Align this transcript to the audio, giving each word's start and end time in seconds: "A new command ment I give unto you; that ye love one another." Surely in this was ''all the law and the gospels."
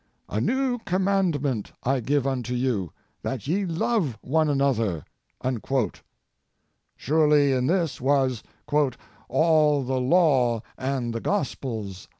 "A 0.29 0.41
new 0.41 0.79
command 0.79 1.43
ment 1.43 1.73
I 1.83 1.99
give 1.99 2.25
unto 2.25 2.55
you; 2.55 2.91
that 3.21 3.45
ye 3.47 3.65
love 3.67 4.17
one 4.23 4.49
another." 4.49 5.05
Surely 6.95 7.51
in 7.51 7.67
this 7.67 8.01
was 8.01 8.41
''all 8.67 9.85
the 9.85 10.01
law 10.01 10.63
and 10.75 11.13
the 11.13 11.21
gospels." 11.21 12.07